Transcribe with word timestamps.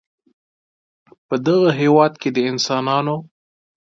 په 1.27 1.35
دغه 1.45 1.69
هېواد 1.81 2.13
کې 2.21 2.29
د 2.35 2.37
انسانانو 2.51 3.15